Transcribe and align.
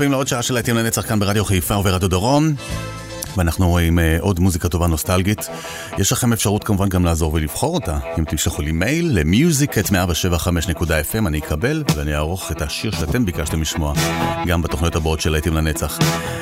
מצפים 0.00 0.12
לעוד 0.12 0.28
שעה 0.28 0.42
של 0.42 0.54
להיטים 0.54 0.76
לנצח 0.76 1.08
כאן 1.08 1.18
ברדיו 1.18 1.44
חיפה 1.44 1.76
וברדיו 1.76 2.08
דרום. 2.08 2.54
ואנחנו 3.36 3.68
רואים 3.68 3.98
uh, 3.98 4.02
אה, 4.02 4.16
עוד 4.20 4.40
מוזיקה 4.40 4.68
טובה 4.68 4.86
נוסטלגית. 4.86 5.48
יש 5.98 6.12
לכם 6.12 6.32
אפשרות 6.32 6.64
כמובן 6.64 6.88
גם 6.88 7.04
לעזור 7.04 7.34
ולבחור 7.34 7.74
אותה. 7.74 7.98
אם 8.18 8.24
תשלחו 8.24 8.62
לי 8.62 8.72
מייל 8.72 9.18
למיוזיקט175.fm 9.18 11.26
אני 11.26 11.38
אקבל 11.38 11.84
ואני 11.96 12.14
אערוך 12.14 12.52
את 12.52 12.62
השיר 12.62 12.90
שאתם 12.90 13.24
ביקשתם 13.24 13.60
לשמוע, 13.60 13.94
גם 14.46 14.62
בתוכניות 14.62 14.96
הבאות 14.96 15.20
של 15.20 15.30
להיטים 15.30 15.54
לנצח. 15.54 15.98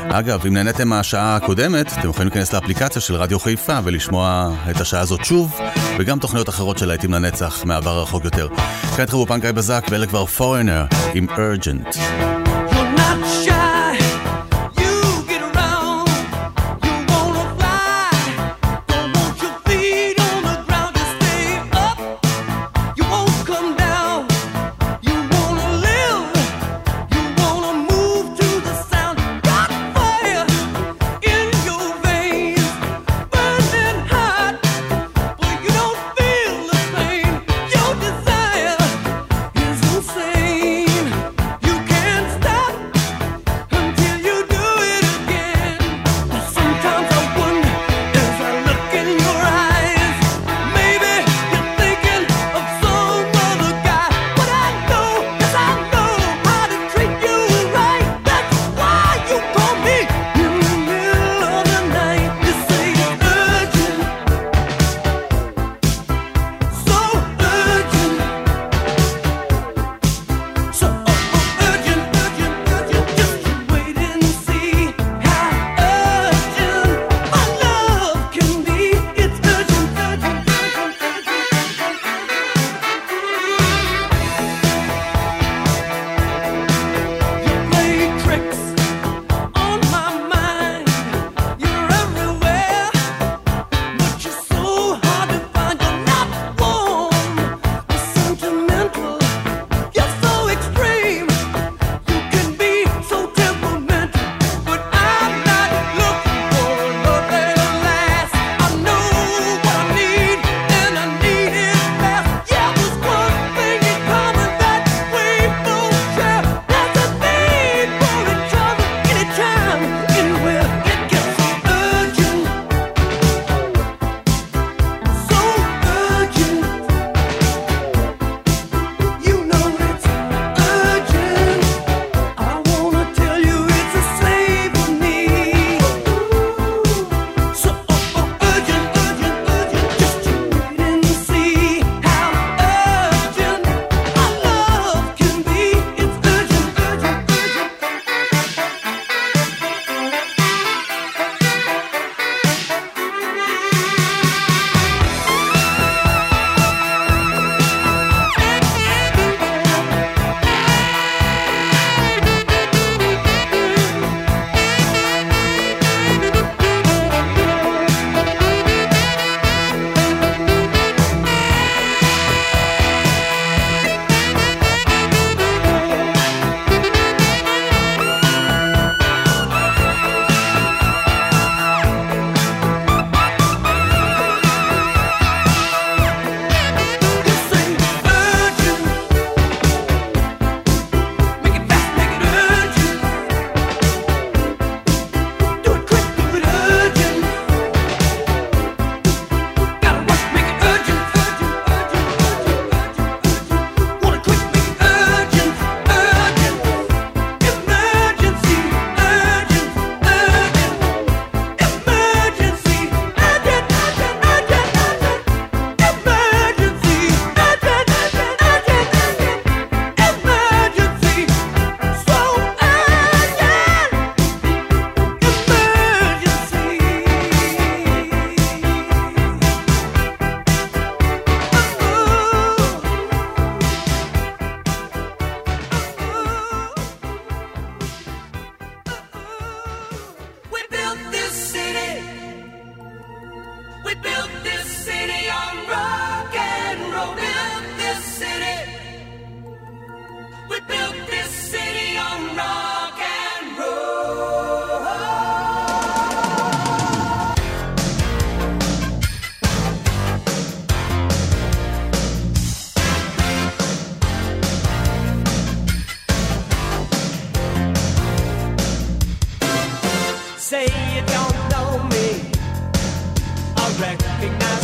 אגב, 0.09 0.47
אם 0.47 0.55
נהניתם 0.55 0.89
מהשעה 0.89 1.37
הקודמת, 1.37 1.93
אתם 1.93 2.09
יכולים 2.09 2.29
להיכנס 2.29 2.53
לאפליקציה 2.53 3.03
של 3.03 3.15
רדיו 3.15 3.39
חיפה 3.39 3.79
ולשמוע 3.85 4.55
את 4.71 4.81
השעה 4.81 5.01
הזאת 5.01 5.25
שוב, 5.25 5.59
וגם 5.99 6.19
תוכניות 6.19 6.49
אחרות 6.49 6.79
של 6.79 6.87
להיטים 6.87 7.15
לנצח 7.15 7.65
מהעבר 7.65 7.99
הרחוק 7.99 8.25
יותר. 8.25 8.49
כעת 8.97 9.11
חבו 9.11 9.27
פנקאי 9.27 9.53
בזק 9.53 9.87
ואלה 9.91 10.07
כבר 10.07 10.27
פורנר 10.27 10.85
עם 11.15 11.27
ארג'נט. 11.39 11.97
not 13.17 13.27
shy. 13.27 13.68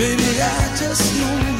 Baby, 0.00 0.40
I 0.40 0.76
just 0.78 1.14
know 1.20 1.59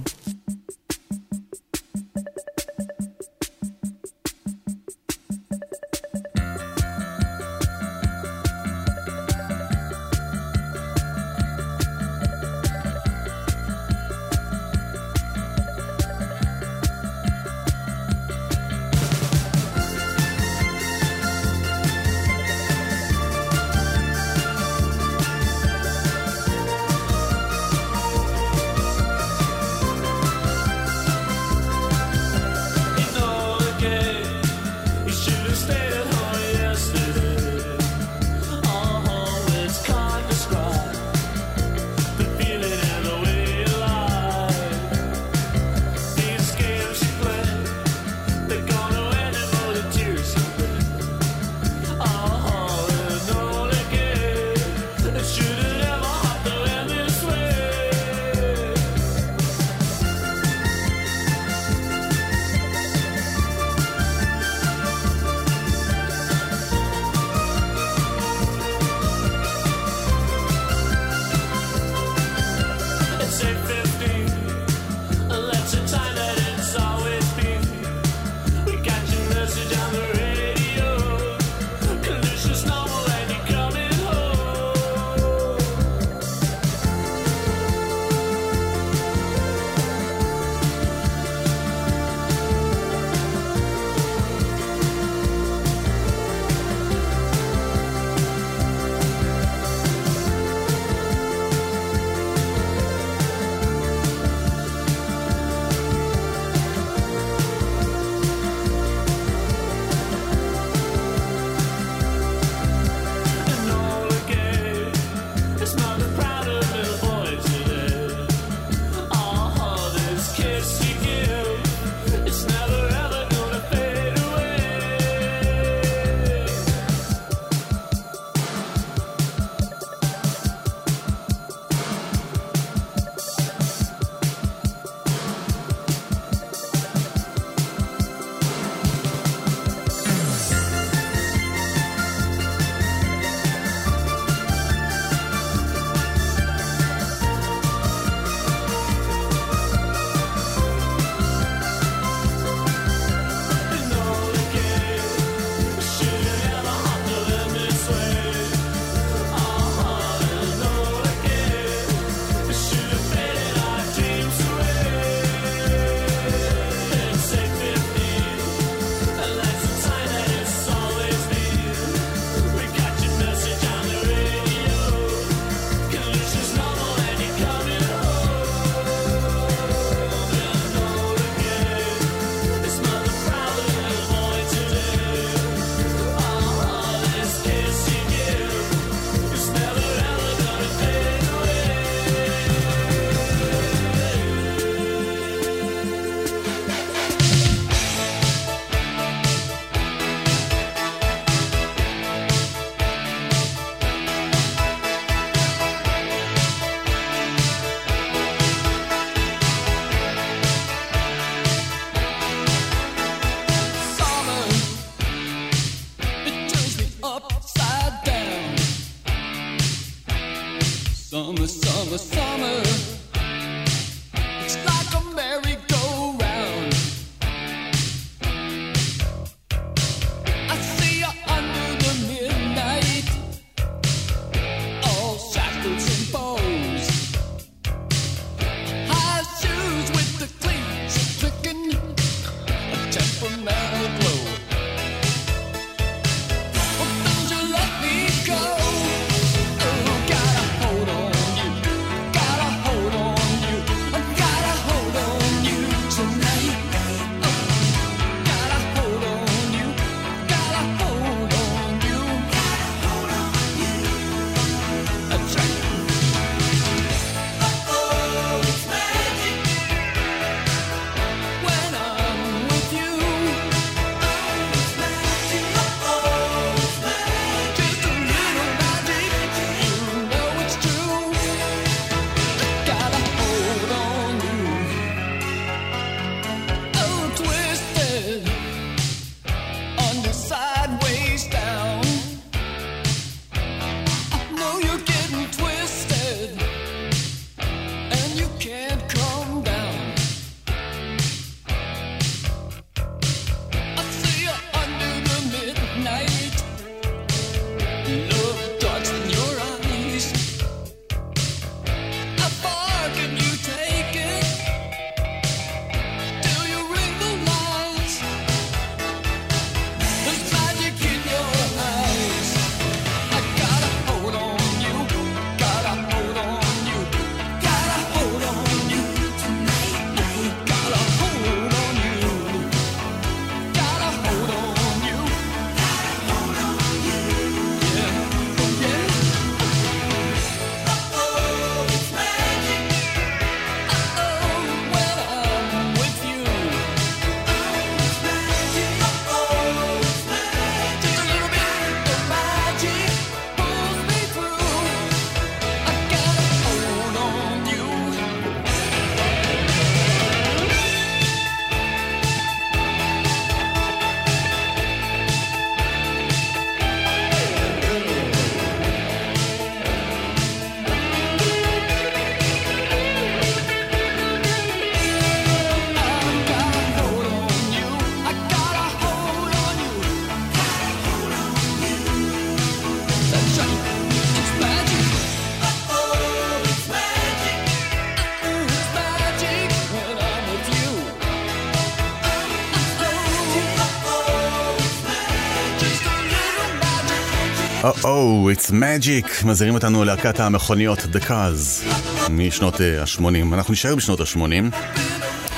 או-או, 397.83 398.31
it's 398.31 398.49
magic, 398.49 399.27
מזהירים 399.27 399.55
אותנו 399.55 399.83
להקת 399.83 400.19
המכוניות 400.19 400.79
The 400.79 401.07
Cars 401.07 401.69
משנות 402.09 402.61
ה-80. 402.61 403.33
אנחנו 403.33 403.53
נשאר 403.53 403.75
בשנות 403.75 403.99
ה-80, 403.99 404.55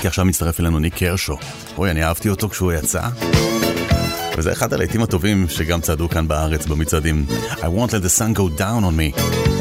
כי 0.02 0.08
עכשיו 0.08 0.26
מצטרף 0.26 0.60
אלינו 0.60 0.80
ניק 0.80 0.96
קרשו. 0.96 1.38
אוי, 1.78 1.92
אני 1.92 2.04
אהבתי 2.04 2.30
אותו 2.30 2.50
כשהוא 2.50 2.74
יצא. 2.74 3.02
וזה 4.38 4.52
אחד 4.52 4.74
הלהיטים 4.74 5.04
הטובים 5.04 5.46
שגם 5.50 5.82
צעדו 5.82 6.10
כאן 6.10 6.28
בארץ 6.28 6.66
במצעדים. 6.66 7.26
I 7.52 7.66
won't 7.66 7.90
let 7.90 8.04
the 8.04 8.20
sun 8.20 8.40
go 8.40 8.60
down 8.60 8.84
on 8.84 9.18
me. 9.18 9.53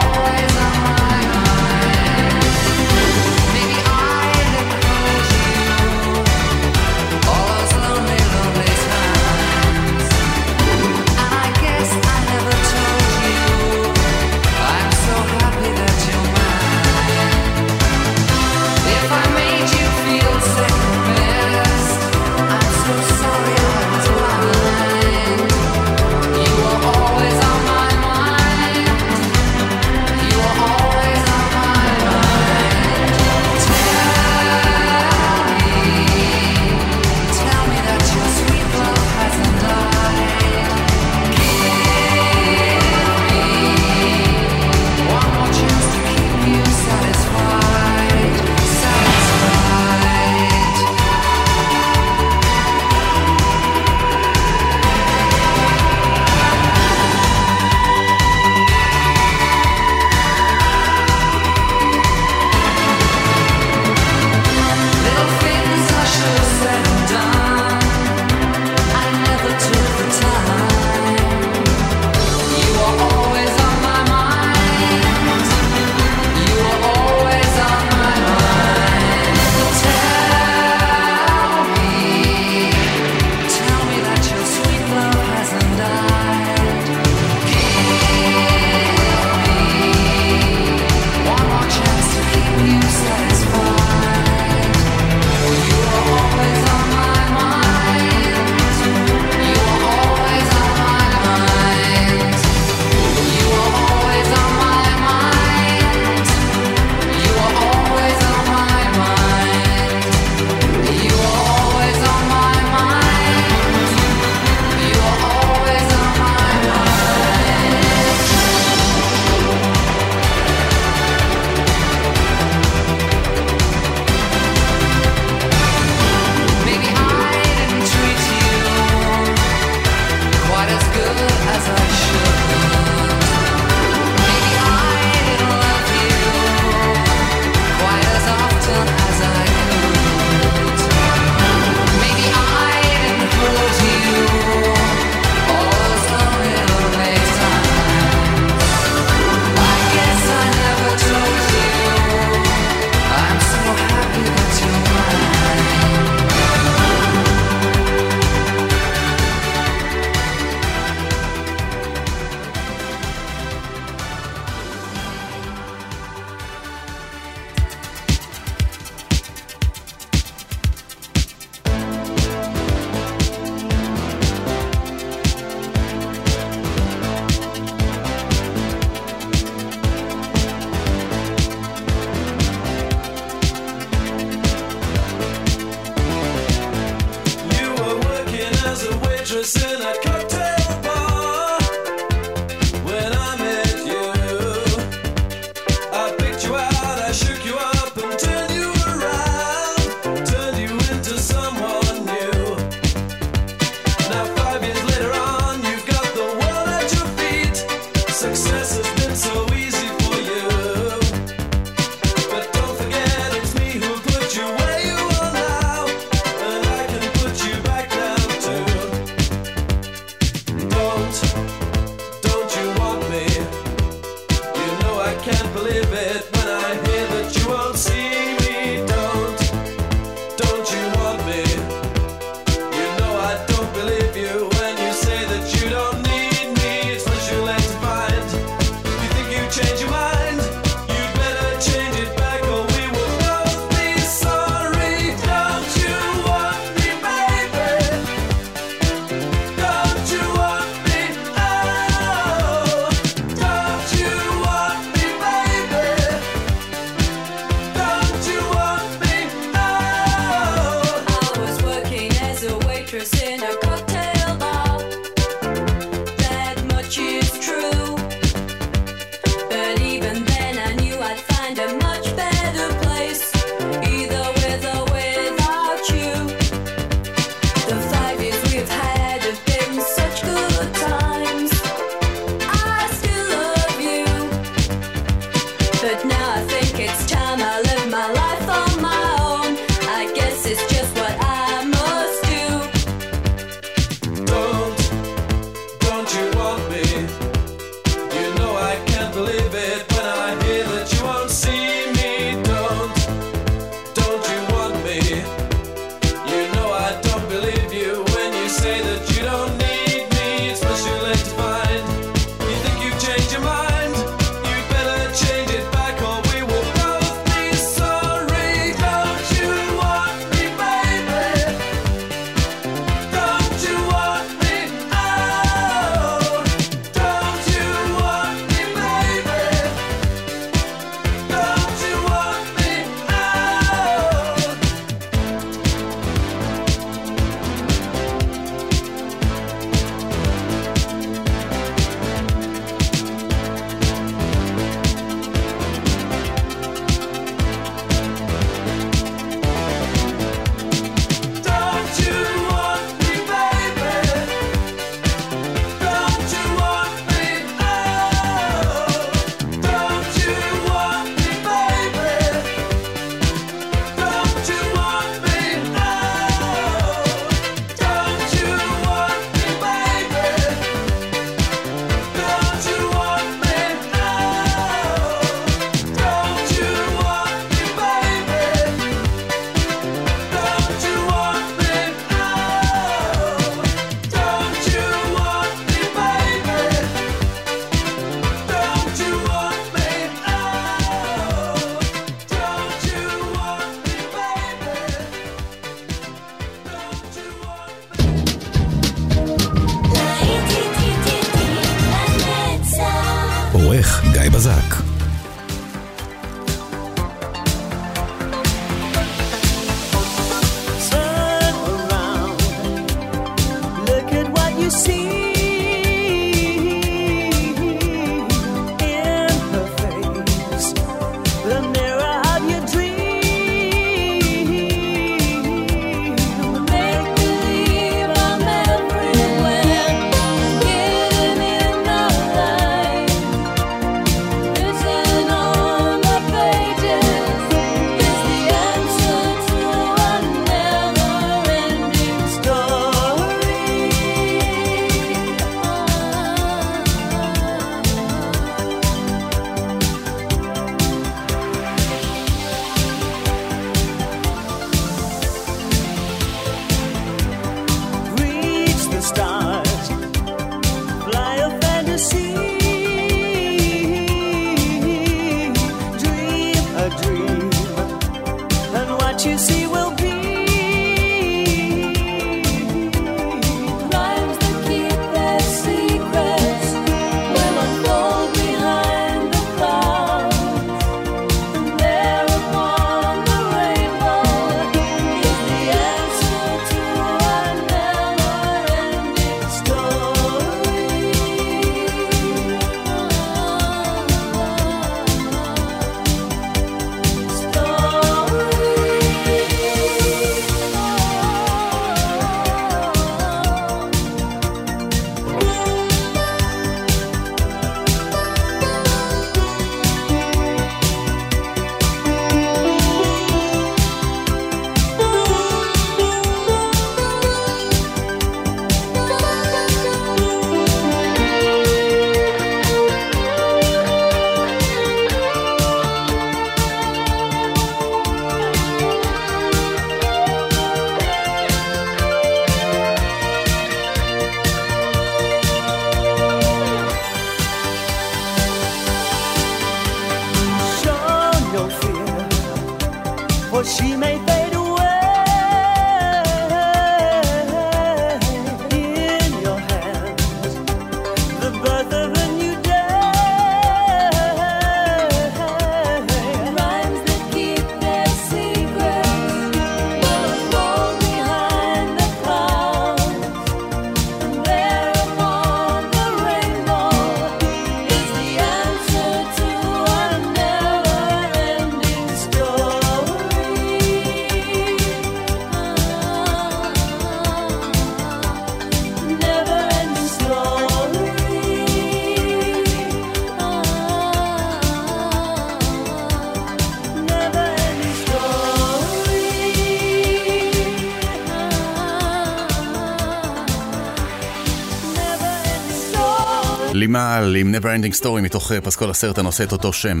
Never 597.56 597.64
Ending 597.64 598.02
Story 598.02 598.20
מתוך 598.22 598.52
אה, 598.52 598.60
פסקול 598.60 598.90
הסרט 598.90 599.18
הנושא 599.18 599.44
את 599.44 599.52
אותו 599.52 599.72
שם. 599.72 600.00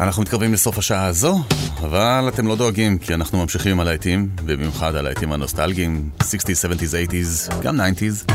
אנחנו 0.00 0.22
מתקרבים 0.22 0.52
לסוף 0.52 0.78
השעה 0.78 1.06
הזו, 1.06 1.42
אבל 1.80 2.24
אתם 2.28 2.46
לא 2.46 2.56
דואגים, 2.56 2.98
כי 2.98 3.14
אנחנו 3.14 3.38
ממשיכים 3.38 3.72
עם 3.72 3.80
הלהיטים, 3.80 4.28
ובמיוחד 4.44 4.94
הלהיטים 4.94 5.32
הנוסטלגיים, 5.32 6.10
60's, 6.20 6.24
70's, 6.24 7.10
80's, 7.10 7.54
גם 7.62 7.80
90's, 7.80 8.32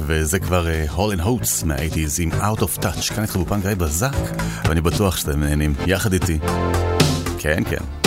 וזה 0.00 0.38
כבר 0.38 0.66
Hall 0.90 1.12
and 1.12 1.20
Oates 1.20 1.62
מה-80's 1.62 2.22
עם 2.22 2.30
Out 2.32 2.60
of 2.60 2.82
Touch. 2.82 3.14
כאן 3.14 3.24
התחבו 3.24 3.46
פאנק 3.46 3.66
די 3.66 3.74
בזק, 3.74 4.16
ואני 4.64 4.80
בטוח 4.80 5.16
שאתם 5.16 5.40
נהנים 5.40 5.74
יחד 5.86 6.12
איתי. 6.12 6.38
כן, 7.38 7.62
כן. 7.70 8.01